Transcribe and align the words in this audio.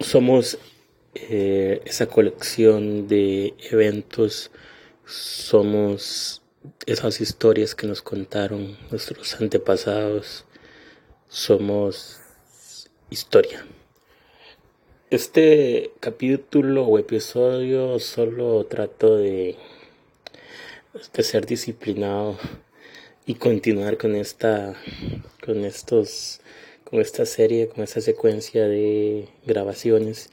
somos 0.00 0.58
eh, 1.14 1.82
esa 1.84 2.06
colección 2.06 3.06
de 3.06 3.54
eventos, 3.70 4.50
somos 5.04 6.42
esas 6.86 7.20
historias 7.20 7.74
que 7.74 7.86
nos 7.86 8.02
contaron 8.02 8.76
nuestros 8.90 9.40
antepasados, 9.40 10.46
somos 11.28 12.20
historia. 13.10 13.64
Este 15.10 15.92
capítulo 16.00 16.86
o 16.86 16.98
episodio 16.98 17.98
solo 17.98 18.64
trato 18.66 19.16
de, 19.16 19.56
de 21.12 21.22
ser 21.22 21.46
disciplinado 21.46 22.38
y 23.26 23.34
continuar 23.34 23.98
con 23.98 24.14
esta 24.14 24.76
con 25.44 25.64
estos 25.64 26.40
con 26.90 27.00
esta 27.00 27.24
serie, 27.24 27.68
con 27.68 27.84
esta 27.84 28.00
secuencia 28.00 28.66
de 28.66 29.28
grabaciones. 29.46 30.30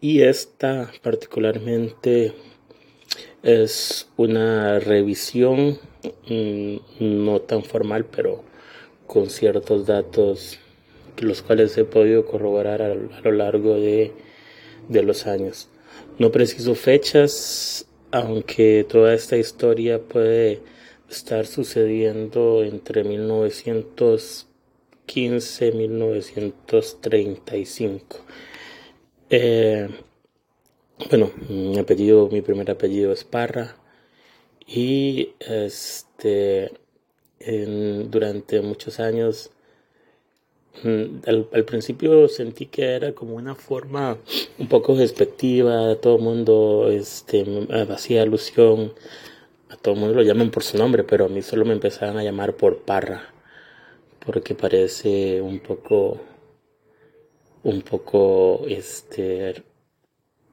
Y 0.00 0.22
esta 0.22 0.92
particularmente 1.02 2.32
es 3.42 4.08
una 4.16 4.78
revisión 4.78 5.78
mm, 6.28 6.76
no 7.00 7.40
tan 7.40 7.64
formal, 7.64 8.04
pero 8.04 8.44
con 9.06 9.28
ciertos 9.28 9.86
datos 9.86 10.58
los 11.18 11.42
cuales 11.42 11.76
he 11.76 11.84
podido 11.84 12.24
corroborar 12.24 12.82
a, 12.82 12.94
lo 12.94 13.32
largo 13.32 13.74
de, 13.74 14.12
de 14.88 15.02
los 15.02 15.26
años. 15.26 15.68
No 16.18 16.32
preciso 16.32 16.74
fechas, 16.74 17.86
aunque 18.10 18.86
toda 18.88 19.14
esta 19.14 19.36
historia 19.36 20.00
puede 20.00 20.60
estar 21.10 21.46
sucediendo 21.46 22.64
entre 22.64 23.04
1900 23.04 24.48
15, 25.12 25.72
1935. 25.72 28.16
Eh, 29.28 29.90
bueno, 31.10 31.30
mi 31.50 31.78
apellido, 31.78 32.30
mi 32.30 32.40
primer 32.40 32.70
apellido 32.70 33.12
es 33.12 33.24
Parra. 33.24 33.76
Y 34.66 35.34
este, 35.40 36.72
en, 37.40 38.10
durante 38.10 38.62
muchos 38.62 39.00
años, 39.00 39.50
mm, 40.82 41.18
al, 41.26 41.64
principio 41.66 42.26
sentí 42.28 42.64
que 42.66 42.84
era 42.84 43.12
como 43.12 43.36
una 43.36 43.54
forma 43.54 44.16
un 44.58 44.68
poco 44.68 44.94
despectiva, 44.94 45.94
todo 45.96 46.16
el 46.16 46.22
mundo 46.22 46.88
este, 46.90 47.44
hacía 47.90 48.22
alusión, 48.22 48.94
a 49.68 49.76
todo 49.76 49.92
el 49.92 50.00
mundo 50.00 50.14
lo 50.14 50.22
llaman 50.22 50.50
por 50.50 50.62
su 50.62 50.78
nombre, 50.78 51.04
pero 51.04 51.26
a 51.26 51.28
mí 51.28 51.42
solo 51.42 51.66
me 51.66 51.74
empezaban 51.74 52.16
a 52.16 52.24
llamar 52.24 52.56
por 52.56 52.78
Parra 52.78 53.31
porque 54.24 54.54
parece 54.54 55.40
un 55.40 55.60
poco, 55.60 56.20
un 57.62 57.82
poco, 57.82 58.64
este, 58.68 59.62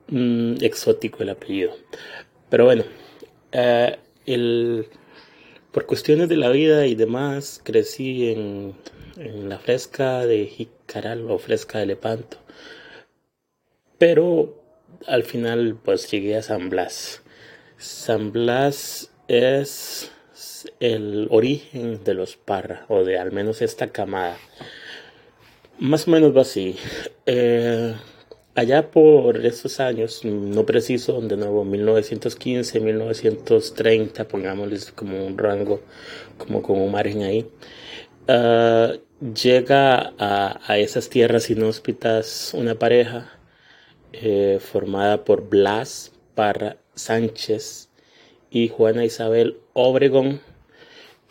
mm, 0.07 0.55
exótico 0.61 1.23
el 1.23 1.29
apellido. 1.29 1.73
Pero 2.49 2.65
bueno, 2.65 2.83
eh, 3.51 3.97
el, 4.25 4.87
por 5.71 5.85
cuestiones 5.85 6.29
de 6.29 6.37
la 6.37 6.49
vida 6.49 6.85
y 6.87 6.95
demás, 6.95 7.61
crecí 7.63 8.31
en 8.31 8.75
en 9.19 9.49
la 9.49 9.59
fresca 9.59 10.25
de 10.25 10.45
Jicaral 10.45 11.29
o 11.29 11.37
fresca 11.37 11.79
de 11.79 11.87
Lepanto. 11.87 12.37
Pero 13.97 14.63
al 15.07 15.23
final 15.23 15.77
pues 15.83 16.09
llegué 16.09 16.37
a 16.37 16.41
San 16.41 16.69
Blas. 16.69 17.21
San 17.77 18.31
Blas 18.31 19.11
es 19.27 20.11
el 20.79 21.27
origen 21.31 22.03
de 22.03 22.13
los 22.13 22.35
Parra 22.35 22.85
o 22.87 23.03
de 23.03 23.17
al 23.17 23.31
menos 23.31 23.61
esta 23.61 23.87
camada. 23.87 24.37
Más 25.79 26.07
o 26.07 26.11
menos 26.11 26.35
va 26.35 26.41
así. 26.41 26.75
Eh, 27.25 27.95
allá 28.55 28.91
por 28.91 29.45
esos 29.45 29.79
años, 29.79 30.23
no 30.25 30.65
preciso, 30.65 31.21
de 31.21 31.37
nuevo 31.37 31.63
1915, 31.63 32.79
1930, 32.79 34.27
pongámosles 34.27 34.91
como 34.91 35.25
un 35.25 35.37
rango, 35.37 35.81
como 36.37 36.61
con 36.61 36.79
un 36.79 36.91
margen 36.91 37.23
ahí. 37.23 37.49
Ah, 38.27 38.93
llega 39.33 40.13
a, 40.19 40.77
esas 40.77 41.09
tierras 41.09 41.49
inhóspitas 41.49 42.51
una 42.53 42.75
pareja 42.75 43.31
eh, 44.13 44.59
formada 44.61 45.23
por 45.25 45.49
Blas 45.49 46.11
Parra 46.35 46.77
Sánchez 46.95 47.88
y 48.51 48.67
Juana 48.67 49.05
Isabel 49.05 49.57
Obregón. 49.73 50.41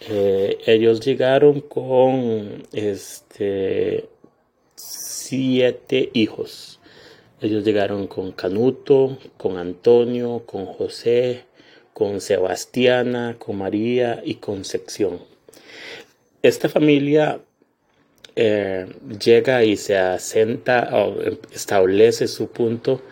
Eh, 0.08 0.58
ellos 0.66 1.00
llegaron 1.00 1.60
con 1.60 2.66
este, 2.72 4.08
siete 4.74 6.10
hijos. 6.12 6.78
Ellos 7.40 7.64
llegaron 7.64 8.06
con 8.06 8.32
Canuto, 8.32 9.18
con 9.36 9.58
Antonio, 9.58 10.42
con 10.46 10.66
José, 10.66 11.44
con 11.92 12.20
Sebastiana, 12.20 13.36
con 13.38 13.58
María 13.58 14.22
y 14.24 14.36
con 14.36 14.64
Sección. 14.64 15.20
Esta 16.42 16.68
familia 16.68 17.40
eh, 18.36 18.86
llega 19.20 19.64
y 19.64 19.76
se 19.76 19.98
asenta 19.98 20.90
o 20.92 21.20
establece 21.52 22.28
su 22.28 22.48
punto 22.50 23.02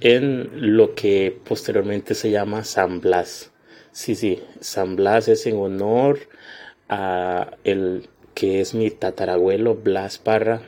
en 0.00 0.76
lo 0.76 0.94
que 0.94 1.36
posteriormente 1.44 2.14
se 2.14 2.30
llama 2.30 2.64
San 2.64 3.00
Blas. 3.00 3.50
Sí, 3.92 4.14
sí, 4.14 4.42
San 4.60 4.96
Blas 4.96 5.28
es 5.28 5.46
en 5.46 5.56
honor 5.56 6.20
a 6.88 7.56
el 7.64 8.08
que 8.34 8.60
es 8.60 8.74
mi 8.74 8.90
tatarabuelo 8.90 9.74
Blas 9.74 10.18
Parra 10.18 10.62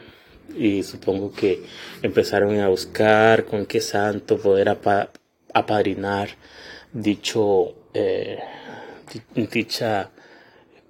y 0.57 0.83
supongo 0.83 1.33
que 1.33 1.63
empezaron 2.03 2.59
a 2.59 2.69
buscar 2.69 3.45
con 3.45 3.67
qué 3.67 3.81
santo 3.81 4.39
poder 4.39 4.77
apadrinar 5.53 6.31
dicho 6.93 7.77
eh, 7.95 8.39
dicha 9.35 10.11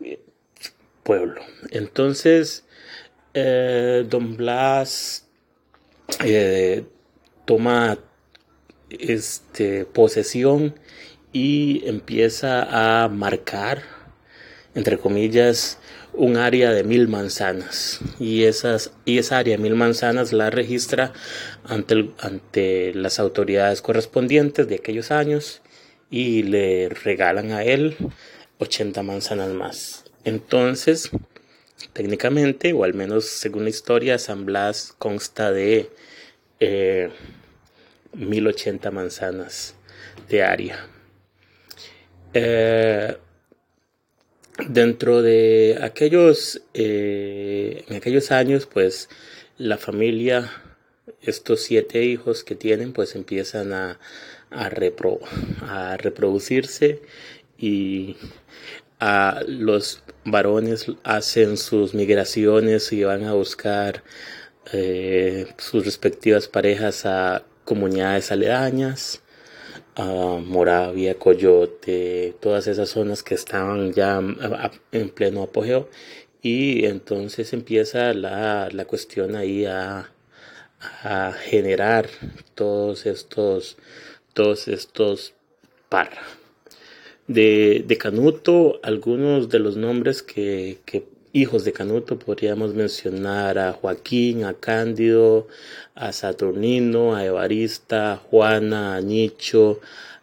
eh, 0.02 0.20
pueblo. 1.02 1.42
Entonces, 1.70 2.64
eh, 3.34 4.06
don 4.08 4.36
Blas 4.36 5.26
toma 7.44 7.98
este, 8.90 9.84
posesión 9.84 10.74
y 11.32 11.82
empieza 11.86 13.04
a 13.04 13.08
marcar, 13.08 13.82
entre 14.74 14.98
comillas, 14.98 15.78
un 16.12 16.36
área 16.36 16.72
de 16.72 16.82
mil 16.82 17.08
manzanas 17.08 18.00
y, 18.18 18.44
esas, 18.44 18.92
y 19.04 19.18
esa 19.18 19.38
área 19.38 19.56
de 19.56 19.62
mil 19.62 19.76
manzanas 19.76 20.32
la 20.32 20.50
registra 20.50 21.12
ante, 21.64 22.10
ante 22.18 22.92
las 22.94 23.20
autoridades 23.20 23.80
correspondientes 23.80 24.68
de 24.68 24.76
aquellos 24.76 25.10
años 25.10 25.62
y 26.10 26.42
le 26.42 26.88
regalan 26.88 27.52
a 27.52 27.62
él 27.62 27.96
80 28.58 29.02
manzanas 29.02 29.50
más. 29.50 30.04
Entonces, 30.24 31.10
técnicamente, 31.92 32.72
o 32.72 32.84
al 32.84 32.94
menos 32.94 33.26
según 33.26 33.64
la 33.64 33.70
historia, 33.70 34.18
San 34.18 34.44
Blas 34.44 34.94
consta 34.98 35.52
de 35.52 35.90
eh, 36.58 37.10
1080 38.12 38.90
manzanas 38.90 39.74
de 40.28 40.42
área. 40.42 40.86
Eh, 42.32 43.16
dentro 44.68 45.22
de 45.22 45.78
aquellos, 45.82 46.62
eh, 46.74 47.84
en 47.88 47.96
aquellos 47.96 48.30
años, 48.30 48.66
pues 48.66 49.08
la 49.58 49.78
familia, 49.78 50.50
estos 51.22 51.62
siete 51.62 52.04
hijos 52.04 52.44
que 52.44 52.54
tienen, 52.54 52.92
pues 52.92 53.14
empiezan 53.14 53.72
a, 53.72 53.98
reproducirse 55.98 57.02
y 57.56 58.16
a 58.98 59.42
los 59.46 60.02
varones 60.24 60.86
hacen 61.04 61.56
sus 61.56 61.94
migraciones 61.94 62.92
y 62.92 63.04
van 63.04 63.22
a 63.26 63.34
buscar 63.34 64.02
eh, 64.72 65.46
sus 65.56 65.84
respectivas 65.84 66.48
parejas 66.48 67.06
a 67.06 67.44
comunidades 67.70 68.32
aledañas, 68.32 69.22
Moravia, 69.96 71.14
Coyote, 71.14 72.34
todas 72.40 72.66
esas 72.66 72.88
zonas 72.88 73.22
que 73.22 73.36
estaban 73.36 73.92
ya 73.92 74.20
en 74.90 75.08
pleno 75.10 75.44
apogeo. 75.44 75.88
Y 76.42 76.84
entonces 76.86 77.52
empieza 77.52 78.12
la, 78.12 78.70
la 78.72 78.84
cuestión 78.86 79.36
ahí 79.36 79.66
a, 79.66 80.10
generar 81.44 82.08
todos 82.54 83.06
estos 83.06 83.76
todos 84.32 84.66
estos 84.66 85.34
par. 85.88 86.10
De, 87.28 87.96
Canuto, 88.00 88.80
algunos 88.82 89.48
de 89.48 89.60
los 89.60 89.76
nombres 89.76 90.24
que, 90.24 90.80
hijos 91.32 91.64
de 91.64 91.72
Canuto 91.72 92.18
podríamos 92.18 92.74
mencionar 92.74 93.58
a 93.58 93.72
Joaquín, 93.72 94.44
a 94.44 94.54
Cándido, 94.54 95.48
a 95.94 96.12
Saturnino, 96.12 97.14
a 97.14 97.24
Evarista, 97.24 98.12
a 98.12 98.16
Juana, 98.16 98.96
a 98.96 99.00
Nicho, 99.00 99.80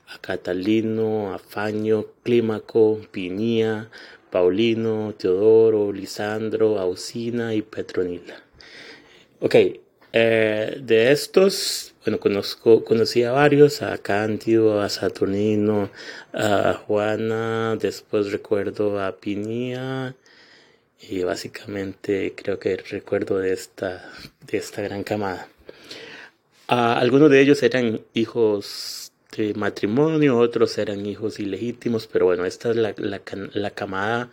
a 0.07 0.19
Catalino, 0.19 1.33
a 1.33 1.39
Faño, 1.39 2.05
Clímaco, 2.23 3.01
Pinía, 3.11 3.89
Paulino, 4.31 5.13
Teodoro, 5.17 5.91
Lisandro, 5.91 6.79
Ausina 6.79 7.53
y 7.53 7.61
Petronila. 7.61 8.41
Ok, 9.39 9.55
Eh, 10.13 10.77
de 10.81 11.11
estos, 11.11 11.93
bueno, 12.03 12.19
conozco, 12.19 12.83
conocí 12.83 13.23
a 13.23 13.33
varios, 13.33 13.81
a 13.81 13.97
Cándido, 13.97 14.81
a 14.81 14.89
Saturnino, 14.89 15.91
a 16.33 16.73
Juana, 16.73 17.75
después 17.75 18.31
recuerdo 18.31 18.99
a 19.01 19.17
Pinía, 19.19 20.15
y 20.99 21.23
básicamente 21.23 22.33
creo 22.35 22.59
que 22.59 22.77
recuerdo 22.77 23.37
de 23.39 23.53
esta, 23.53 24.11
de 24.45 24.57
esta 24.57 24.81
gran 24.81 25.03
camada. 25.03 25.47
Ah, 26.67 26.97
algunos 26.99 27.29
de 27.29 27.41
ellos 27.41 27.63
eran 27.63 28.01
hijos 28.13 29.11
de 29.35 29.53
matrimonio, 29.53 30.37
otros 30.37 30.77
eran 30.77 31.05
hijos 31.05 31.39
ilegítimos, 31.39 32.07
pero 32.07 32.25
bueno, 32.25 32.45
esta 32.45 32.71
es 32.71 32.75
la, 32.75 32.93
la, 32.97 33.21
la 33.53 33.69
camada 33.71 34.31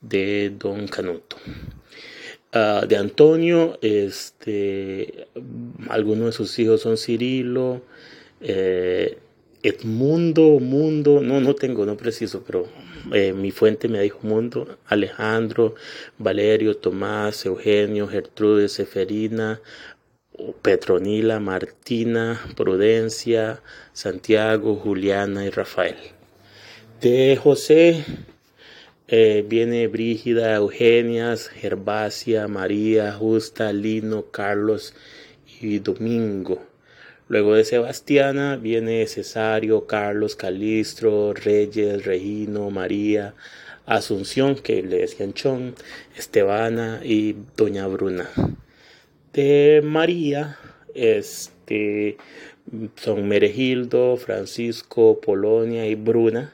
de 0.00 0.52
Don 0.58 0.88
Canuto. 0.88 1.36
Ah, 2.52 2.84
de 2.88 2.96
Antonio, 2.96 3.78
este, 3.80 5.28
algunos 5.88 6.26
de 6.26 6.32
sus 6.32 6.58
hijos 6.58 6.80
son 6.80 6.96
Cirilo, 6.96 7.82
eh, 8.40 9.18
Edmundo, 9.62 10.58
Mundo, 10.58 11.20
no, 11.22 11.40
no 11.40 11.54
tengo, 11.54 11.86
no 11.86 11.96
preciso, 11.96 12.42
pero 12.44 12.66
eh, 13.12 13.32
mi 13.32 13.50
fuente 13.50 13.88
me 13.88 14.00
dijo 14.00 14.20
Mundo, 14.22 14.78
Alejandro, 14.86 15.74
Valerio, 16.18 16.76
Tomás, 16.76 17.46
Eugenio, 17.46 18.06
Gertrude, 18.08 18.68
Seferina, 18.68 19.60
Petronila, 20.62 21.40
Martina, 21.40 22.40
Prudencia, 22.56 23.60
Santiago, 23.92 24.76
Juliana 24.76 25.44
y 25.44 25.50
Rafael. 25.50 25.96
De 27.00 27.38
José, 27.42 28.04
eh, 29.08 29.44
viene 29.46 29.88
Brígida, 29.88 30.54
Eugenia, 30.54 31.36
Gervasia, 31.36 32.46
María, 32.46 33.12
Justa, 33.12 33.72
Lino, 33.72 34.30
Carlos 34.30 34.94
y 35.60 35.78
Domingo. 35.80 36.69
Luego 37.30 37.54
de 37.54 37.64
Sebastiana 37.64 38.56
viene 38.56 39.06
Cesario, 39.06 39.86
Carlos, 39.86 40.34
Calistro, 40.34 41.32
Reyes, 41.32 42.04
Regino, 42.04 42.70
María, 42.70 43.34
Asunción, 43.86 44.56
que 44.56 44.82
le 44.82 44.98
decían 44.98 45.32
Chon, 45.32 45.76
Estebana 46.16 47.00
y 47.04 47.36
Doña 47.56 47.86
Bruna. 47.86 48.28
De 49.32 49.80
María, 49.84 50.58
este, 50.92 52.16
son 52.96 53.28
Meregildo, 53.28 54.16
Francisco, 54.16 55.20
Polonia 55.20 55.86
y 55.86 55.94
Bruna. 55.94 56.52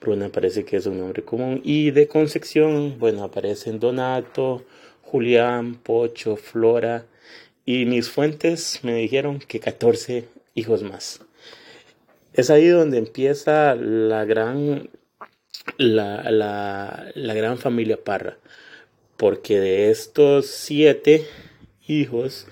Bruna 0.00 0.30
parece 0.30 0.64
que 0.64 0.78
es 0.78 0.86
un 0.86 0.98
nombre 0.98 1.22
común. 1.24 1.60
Y 1.62 1.90
de 1.90 2.08
Concepción, 2.08 2.98
bueno, 2.98 3.22
aparecen 3.22 3.80
Donato, 3.80 4.64
Julián, 5.02 5.74
Pocho, 5.74 6.36
Flora. 6.36 7.04
Y 7.64 7.86
mis 7.86 8.10
fuentes 8.10 8.80
me 8.82 8.94
dijeron 8.94 9.38
que 9.38 9.60
14 9.60 10.28
hijos 10.54 10.82
más. 10.82 11.20
Es 12.32 12.50
ahí 12.50 12.68
donde 12.68 12.98
empieza 12.98 13.74
la 13.74 14.24
gran, 14.24 14.90
la, 15.78 16.30
la, 16.30 17.34
gran 17.34 17.58
familia 17.58 18.02
Parra. 18.02 18.36
Porque 19.16 19.60
de 19.60 19.90
estos 19.90 20.46
siete 20.46 21.26
hijos, 21.86 22.46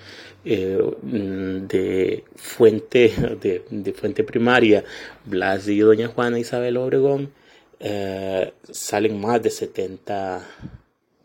eh, 0.44 0.78
de 1.02 2.24
fuente 2.36 3.12
de, 3.40 3.64
de, 3.70 3.92
fuente 3.92 4.24
primaria 4.24 4.84
Blas 5.24 5.68
y 5.68 5.78
doña 5.78 6.08
Juana 6.08 6.40
Isabel 6.40 6.78
Obregón 6.78 7.32
eh, 7.84 8.52
salen 8.70 9.20
más 9.20 9.42
de 9.42 9.50
70 9.50 10.46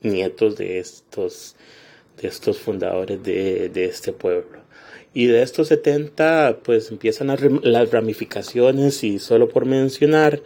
nietos 0.01 0.57
de 0.57 0.79
estos, 0.79 1.55
de 2.21 2.27
estos 2.27 2.59
fundadores 2.59 3.23
de, 3.23 3.69
de 3.69 3.85
este 3.85 4.11
pueblo. 4.13 4.59
Y 5.13 5.27
de 5.27 5.41
estos 5.41 5.69
70, 5.69 6.59
pues 6.63 6.91
empiezan 6.91 7.35
las 7.63 7.91
ramificaciones 7.91 9.03
y 9.03 9.19
solo 9.19 9.49
por 9.49 9.65
mencionar, 9.65 10.41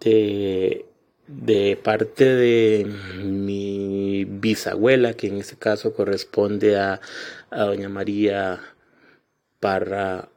de, 0.00 0.84
de 1.26 1.76
parte 1.82 2.24
de 2.24 2.86
mi 3.22 4.26
bisabuela, 4.26 5.14
que 5.14 5.28
en 5.28 5.38
este 5.38 5.56
caso 5.56 5.94
corresponde 5.94 6.76
a, 6.76 7.00
a 7.50 7.62
doña 7.64 7.88
María 7.88 8.60
Parra 9.60 10.28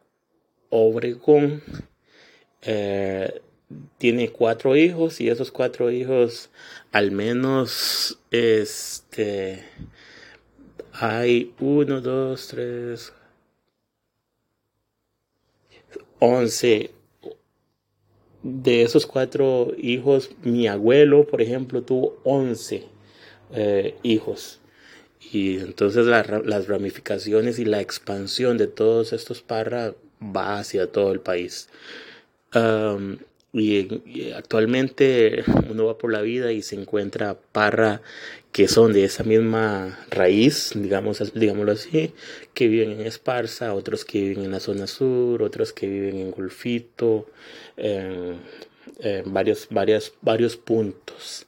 Obregón, 0.69 1.61
eh, 2.61 3.41
tiene 3.97 4.29
cuatro 4.29 4.75
hijos 4.75 5.19
y 5.19 5.29
esos 5.29 5.51
cuatro 5.51 5.91
hijos 5.91 6.49
al 6.91 7.11
menos 7.11 8.17
este 8.31 9.65
hay 10.99 11.53
uno, 11.59 12.01
dos, 12.01 12.47
tres, 12.47 13.13
once. 16.19 16.91
De 18.43 18.83
esos 18.83 19.05
cuatro 19.05 19.73
hijos, 19.77 20.29
mi 20.43 20.67
abuelo, 20.67 21.25
por 21.27 21.41
ejemplo, 21.41 21.81
tuvo 21.81 22.17
once 22.23 22.85
eh, 23.51 23.95
hijos. 24.03 24.59
Y 25.31 25.57
entonces 25.57 26.05
las 26.05 26.67
ramificaciones 26.67 27.59
y 27.59 27.65
la 27.65 27.81
expansión 27.81 28.57
de 28.57 28.67
todos 28.67 29.11
estos 29.11 29.41
parras 29.41 29.95
va 30.21 30.59
hacia 30.59 30.91
todo 30.91 31.11
el 31.11 31.19
país. 31.19 31.67
Y, 33.59 34.31
actualmente 34.35 35.43
uno 35.69 35.85
va 35.85 35.97
por 35.97 36.11
la 36.11 36.21
vida 36.21 36.51
y 36.51 36.61
se 36.61 36.75
encuentra 36.75 37.37
parra 37.51 38.01
que 38.51 38.67
son 38.67 38.93
de 38.93 39.03
esa 39.03 39.23
misma 39.23 39.99
raíz, 40.09 40.71
digamos, 40.75 41.31
digámoslo 41.33 41.73
así, 41.73 42.13
que 42.53 42.67
viven 42.67 42.91
en 42.91 43.01
Esparza, 43.01 43.73
otros 43.73 44.03
que 44.05 44.21
viven 44.21 44.45
en 44.45 44.51
la 44.51 44.59
zona 44.59 44.87
sur, 44.87 45.43
otros 45.43 45.73
que 45.73 45.87
viven 45.87 46.17
en 46.17 46.31
Golfito, 46.31 47.27
en, 47.75 48.39
varios, 49.25 49.67
varios, 50.21 50.57
puntos. 50.57 51.45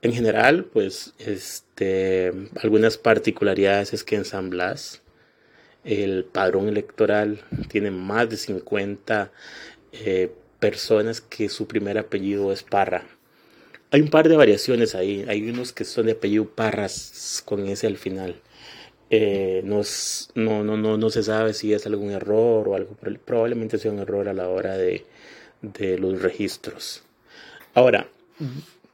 En 0.00 0.12
general, 0.12 0.64
pues, 0.64 1.14
este, 1.18 2.32
algunas 2.60 2.98
particularidades 2.98 3.92
es 3.92 4.02
que 4.02 4.16
en 4.16 4.24
San 4.24 4.50
Blas 4.50 5.00
el 5.84 6.24
padrón 6.24 6.68
electoral 6.68 7.40
tiene 7.68 7.90
más 7.90 8.28
de 8.30 8.36
50 8.36 9.32
eh, 9.92 10.32
personas 10.62 11.20
que 11.20 11.48
su 11.48 11.66
primer 11.66 11.98
apellido 11.98 12.52
es 12.52 12.62
Parra. 12.62 13.02
Hay 13.90 14.00
un 14.00 14.10
par 14.10 14.28
de 14.28 14.36
variaciones 14.36 14.94
ahí. 14.94 15.24
Hay 15.26 15.50
unos 15.50 15.72
que 15.72 15.84
son 15.84 16.06
de 16.06 16.12
apellido 16.12 16.48
Parras 16.48 17.42
con 17.44 17.66
ese 17.66 17.88
al 17.88 17.96
final. 17.96 18.36
Eh, 19.10 19.62
no, 19.64 19.82
no, 20.36 20.62
no, 20.62 20.96
no, 20.96 21.10
se 21.10 21.24
sabe 21.24 21.52
si 21.52 21.72
es 21.74 21.84
algún 21.84 22.12
error 22.12 22.68
o 22.68 22.76
algo, 22.76 22.96
probablemente 23.24 23.76
sea 23.76 23.90
un 23.90 23.98
error 23.98 24.28
a 24.28 24.34
la 24.34 24.48
hora 24.48 24.78
de, 24.78 25.04
los 25.98 26.22
registros. 26.22 27.02
Ahora, 27.74 28.08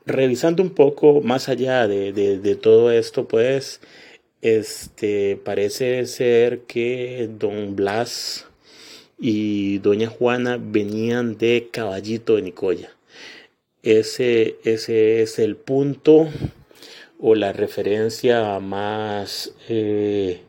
revisando 0.07 0.63
un 0.63 0.71
poco 0.71 1.21
más 1.21 1.51
allá 1.51 1.87
de, 1.87 2.15
de, 2.15 2.39
de, 2.39 2.57
todo 2.57 2.91
esto, 2.91 3.29
pues, 3.29 3.81
este, 4.41 5.37
parece 5.45 6.07
ser 6.07 6.61
que 6.61 7.29
Don 7.39 7.77
Blas 7.77 8.49
y 9.19 9.79
doña 9.79 10.09
Juana 10.09 10.59
venían 10.61 11.37
de 11.37 11.69
Caballito 11.73 12.37
de 12.37 12.43
Nicoya. 12.43 12.91
Ese, 13.83 14.59
ese 14.65 15.23
es 15.23 15.39
el 15.39 15.57
punto 15.57 16.29
o 17.19 17.35
la 17.35 17.53
referencia 17.53 18.59
más 18.61 19.53
eh, 19.69 20.43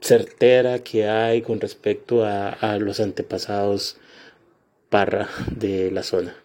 certera 0.00 0.80
que 0.80 1.08
hay 1.08 1.42
con 1.42 1.60
respecto 1.60 2.24
a, 2.24 2.78
los 2.78 3.00
antepasados 3.00 3.96
parra 4.88 5.28
de 5.56 5.90
la 5.90 6.02
zona. 6.02 6.36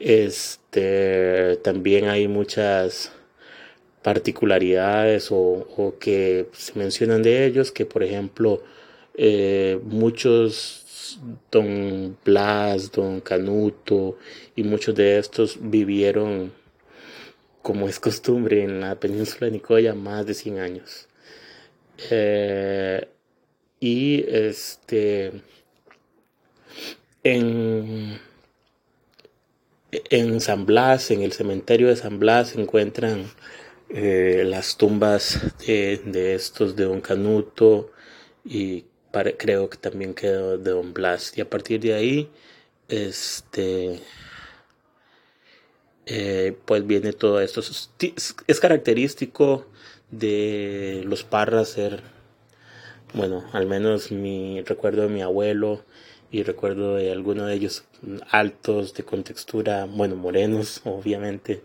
Este, 0.00 1.56
también 1.62 2.08
hay 2.08 2.26
muchas 2.26 3.12
particularidades 4.02 5.30
o, 5.30 5.36
o 5.76 5.98
que 5.98 6.48
se 6.52 6.78
mencionan 6.78 7.22
de 7.22 7.44
ellos, 7.44 7.70
que 7.70 7.84
por 7.86 8.02
ejemplo 8.02 8.62
eh, 9.22 9.78
muchos 9.84 11.18
don 11.50 12.16
Blas, 12.24 12.90
don 12.90 13.20
Canuto 13.20 14.16
y 14.56 14.62
muchos 14.62 14.94
de 14.94 15.18
estos 15.18 15.58
vivieron, 15.60 16.54
como 17.60 17.86
es 17.86 18.00
costumbre 18.00 18.62
en 18.62 18.80
la 18.80 18.98
península 18.98 19.48
de 19.48 19.52
Nicoya, 19.52 19.94
más 19.94 20.24
de 20.24 20.32
100 20.32 20.58
años. 20.58 21.06
Eh, 22.10 23.06
y 23.78 24.24
este 24.26 25.32
en, 27.22 28.18
en 29.90 30.40
San 30.40 30.64
Blas, 30.64 31.10
en 31.10 31.20
el 31.20 31.32
cementerio 31.32 31.88
de 31.88 31.96
San 31.96 32.18
Blas, 32.18 32.48
se 32.50 32.60
encuentran 32.62 33.30
eh, 33.90 34.44
las 34.46 34.78
tumbas 34.78 35.40
de, 35.66 36.00
de, 36.06 36.34
estos 36.34 36.74
de 36.74 36.84
Don 36.84 37.02
Canuto 37.02 37.90
y 38.44 38.86
creo 39.38 39.70
que 39.70 39.78
también 39.78 40.14
quedó 40.14 40.58
de 40.58 40.70
Don 40.70 40.92
Blas. 40.92 41.36
Y 41.36 41.40
a 41.40 41.50
partir 41.50 41.80
de 41.80 41.94
ahí, 41.94 42.30
este, 42.88 44.00
eh, 46.06 46.56
pues 46.64 46.86
viene 46.86 47.12
todo 47.12 47.40
esto. 47.40 47.60
Es, 47.60 48.60
característico 48.60 49.66
de 50.10 51.02
los 51.06 51.22
parras 51.24 51.70
ser 51.70 52.02
bueno, 53.12 53.44
al 53.52 53.66
menos 53.66 54.12
mi 54.12 54.62
recuerdo 54.62 55.02
de 55.02 55.08
mi 55.08 55.22
abuelo 55.22 55.84
y 56.30 56.42
recuerdo 56.44 56.94
de 56.94 57.10
algunos 57.10 57.48
de 57.48 57.54
ellos 57.54 57.84
altos, 58.30 58.94
de 58.94 59.02
contextura, 59.02 59.86
bueno, 59.86 60.14
morenos, 60.16 60.80
obviamente, 60.84 61.62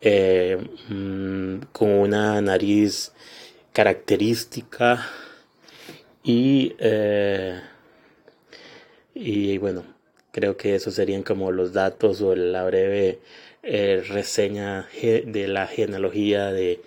eh, 0.00 0.58
mm, 0.88 1.66
con 1.72 1.90
una 1.90 2.40
nariz 2.40 3.12
característica 3.72 5.06
y, 6.28 6.74
eh, 6.78 7.58
y 9.14 9.56
bueno, 9.56 9.82
creo 10.30 10.58
que 10.58 10.74
esos 10.74 10.92
serían 10.94 11.22
como 11.22 11.50
los 11.52 11.72
datos 11.72 12.20
o 12.20 12.34
la 12.34 12.66
breve 12.66 13.20
eh, 13.62 14.04
reseña 14.06 14.86
de 15.02 15.48
la 15.48 15.66
genealogía 15.66 16.52
de, 16.52 16.82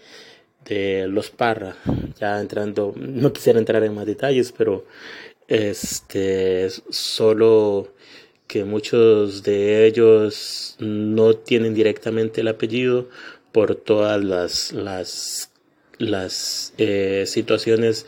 de 0.65 1.07
los 1.07 1.31
Parra. 1.31 1.75
Ya 2.19 2.39
entrando, 2.39 2.93
no 2.95 3.33
quisiera 3.33 3.57
entrar 3.57 3.83
en 3.83 3.95
más 3.95 4.05
detalles, 4.05 4.53
pero 4.55 4.85
este 5.47 6.69
solo 6.91 7.95
que 8.45 8.63
muchos 8.63 9.41
de 9.41 9.87
ellos 9.87 10.75
no 10.77 11.33
tienen 11.35 11.73
directamente 11.73 12.41
el 12.41 12.47
apellido 12.47 13.09
por 13.51 13.73
todas 13.73 14.23
las 14.23 14.71
las 14.71 15.49
las 15.97 16.73
eh, 16.77 17.23
situaciones 17.27 18.05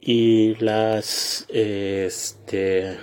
y 0.00 0.54
las 0.56 1.46
este 1.48 2.96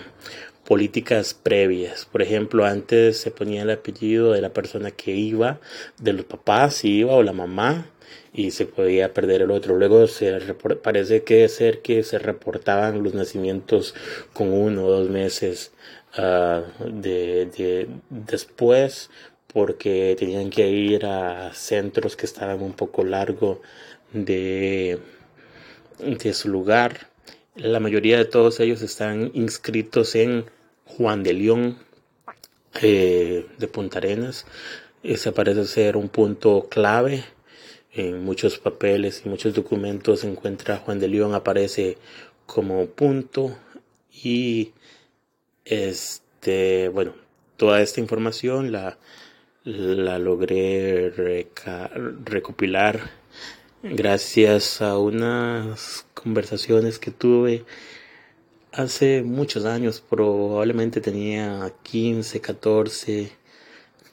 políticas 0.66 1.34
previas. 1.34 2.06
Por 2.12 2.22
ejemplo, 2.22 2.66
antes 2.66 3.18
se 3.20 3.32
ponía 3.32 3.62
el 3.63 3.70
apellido 3.70 4.34
de 4.34 4.42
la 4.42 4.51
persona 4.51 4.92
que 4.92 5.12
iba, 5.12 5.60
de 6.00 6.13
los 6.13 6.25
papás 6.25 6.75
si 6.75 6.89
iba 7.00 7.13
o 7.13 7.24
la 7.24 7.34
mamá, 7.34 7.89
y 8.34 8.51
se 8.51 8.66
podía 8.66 9.13
perder 9.13 9.42
el 9.42 9.51
otro. 9.51 9.77
Luego 9.77 10.08
se 10.08 10.39
parece 10.84 11.24
que 11.24 11.48
ser 11.50 11.82
que 11.82 12.04
se 12.04 12.20
reportaban 12.20 13.04
los 13.04 13.13
nacimientos 13.13 13.96
con 14.34 14.54
uno 14.54 14.86
o 14.86 14.92
dos 14.92 15.10
meses 15.10 15.72
uh, 16.18 16.62
de, 16.89 17.88
después 18.10 19.10
porque 19.48 20.16
tenían 20.20 20.50
que 20.50 20.70
ir 20.70 21.06
a 21.06 21.54
centros 21.54 22.16
que 22.16 22.25
estaban 22.25 22.62
un 22.62 22.74
poco 22.74 23.04
largo 23.04 23.62
de, 24.13 25.00
de 26.00 26.34
su 26.34 26.50
lugar. 26.50 27.10
La 27.56 27.80
mayoría 27.80 28.18
de 28.18 28.25
todos 28.25 28.60
ellos 28.60 28.82
están 28.82 29.32
inscritos 29.34 30.16
en 30.16 30.46
Juan 30.86 31.24
de 31.24 31.34
León 31.34 31.77
eh, 32.82 33.46
de 33.58 33.68
Punta 33.68 33.98
Arenas. 33.98 34.46
Ese 35.04 35.32
parece 35.32 35.66
ser 35.66 35.98
un 35.98 36.10
punto 36.10 36.68
clave 36.70 37.24
en 37.94 38.24
muchos 38.24 38.60
papeles 38.60 39.24
y 39.25 39.30
muchos 39.30 39.54
documentos 39.54 40.20
se 40.22 40.30
encuentra 40.30 40.77
Juan 40.77 41.00
de 41.00 41.08
León 41.08 41.34
aparece 41.34 41.98
como 42.46 42.86
punto 42.88 43.58
y 44.12 44.72
este 45.66 46.89
bueno 46.89 47.13
toda 47.58 47.82
esta 47.82 48.00
información 48.00 48.72
la, 48.72 48.98
la 49.63 50.20
logré 50.20 51.10
recopilar 52.24 53.17
gracias 53.91 54.82
a 54.82 54.98
unas 54.98 56.06
conversaciones 56.13 57.00
que 57.00 57.12
tuve 57.12 57.65
hace 58.72 59.24
muchos 59.24 59.65
años 59.65 60.03
probablemente 60.08 61.01
tenía 61.01 61.74
15 61.84 62.41
14 62.41 63.32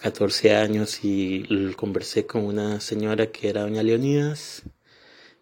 14 0.01 0.55
años 0.57 1.01
y 1.03 1.73
conversé 1.77 2.27
con 2.27 2.45
una 2.45 2.81
señora 2.81 3.29
que 3.29 3.49
era 3.49 3.63
doña 3.63 3.83
Leonidas 3.83 4.63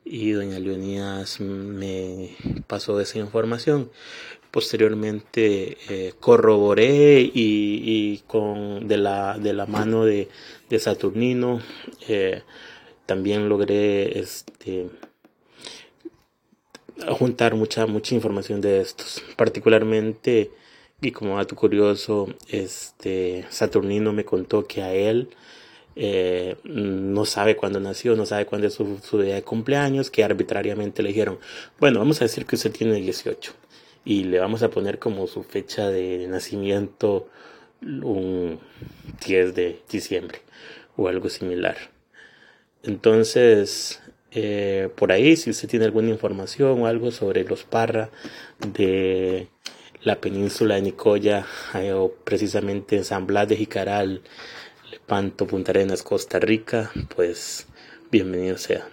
y 0.05 0.31
doña 0.33 0.59
Leonidas 0.59 1.41
me 1.41 2.37
pasó 2.67 3.01
esa 3.01 3.19
información. 3.19 3.91
Posteriormente 4.51 5.79
eh, 5.89 6.15
corroboré 6.21 7.21
y, 7.33 8.23
con 8.27 8.87
de 8.87 8.99
la, 8.99 9.39
de 9.39 9.53
la 9.53 9.67
mano 9.67 10.05
de, 10.05 10.29
Saturnino 10.79 11.61
eh, 12.09 12.43
también 13.07 13.49
logré 13.49 14.19
este, 14.19 14.89
juntar 17.19 17.55
mucha, 17.55 17.87
mucha 17.87 18.15
información 18.15 18.61
de 18.61 18.81
estos. 18.81 19.23
Particularmente 19.37 20.51
y 21.01 21.11
como 21.11 21.37
dato 21.37 21.57
curioso, 21.57 22.29
este 22.49 23.45
Saturnino 23.51 24.13
me 24.13 24.25
contó 24.25 24.67
que 24.69 24.83
a 24.83 24.95
él 24.95 25.31
eh, 25.97 26.57
no 26.65 27.25
sabe 27.25 27.57
cuándo 27.57 27.81
nació, 27.81 28.15
no 28.15 28.25
sabe 28.25 28.47
cuándo 28.47 28.69
es 28.69 28.75
su, 28.75 29.21
día 29.21 29.35
de 29.35 29.43
cumpleaños, 29.43 30.11
que 30.11 30.23
arbitrariamente 30.23 31.03
le 31.03 31.09
dijeron, 31.09 31.39
bueno, 31.81 31.99
vamos 31.99 32.21
a 32.21 32.25
decir 32.25 32.47
que 32.47 32.55
usted 32.55 32.71
tiene 32.71 32.95
18 32.95 33.53
y 34.05 34.25
le 34.25 34.39
vamos 34.39 34.63
a 34.63 34.71
poner 34.71 35.01
como 35.01 35.27
su 35.27 35.43
fecha 35.43 35.89
de 35.89 36.27
nacimiento 36.29 37.29
un 37.83 38.61
10 39.27 39.55
de 39.57 39.83
diciembre 39.91 40.39
o 40.97 41.09
algo 41.09 41.29
similar. 41.29 41.92
Entonces, 42.83 44.01
eh, 44.33 44.89
por 44.97 45.13
ahí, 45.13 45.37
si 45.37 45.51
usted 45.51 45.69
tiene 45.69 45.85
alguna 45.85 46.09
información 46.09 46.83
o 46.83 46.87
algo 46.87 47.11
sobre 47.13 47.45
los 47.45 47.65
Parra 47.65 48.11
de 48.59 49.49
la 50.03 50.21
península 50.21 50.75
de 50.77 50.83
Nicoya, 50.83 51.47
eh, 51.75 51.93
o 51.93 52.13
precisamente 52.25 52.97
en 52.97 53.05
San 53.05 53.27
Blas 53.27 53.49
de 53.49 53.57
Jicaral, 53.57 54.23
Lepanto, 54.91 55.47
Punta 55.47 55.71
Arenas, 55.71 56.03
Costa 56.03 56.41
Rica, 56.41 56.91
pues 57.15 57.67
bienvenido 58.11 58.59
sea. 58.59 58.89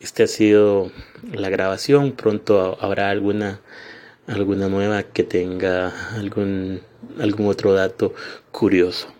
Este 0.00 0.22
ha 0.22 0.26
sido 0.26 0.90
la 1.32 1.50
grabación, 1.50 2.12
pronto 2.12 2.78
habrá 2.80 3.10
alguna 3.10 3.60
alguna 4.26 4.68
nueva 4.68 5.02
que 5.04 5.24
tenga 5.24 6.14
algún 6.16 6.82
algún 7.18 7.46
otro 7.48 7.72
dato 7.72 8.14
curioso. 8.52 9.17